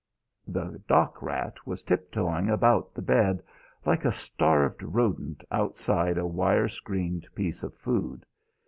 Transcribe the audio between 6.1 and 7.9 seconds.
a wire screened piece of